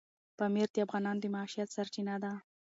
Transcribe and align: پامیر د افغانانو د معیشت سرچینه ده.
پامیر 0.37 0.69
د 0.73 0.77
افغانانو 0.85 1.21
د 1.21 1.25
معیشت 1.33 1.69
سرچینه 1.75 2.15
ده. 2.23 2.31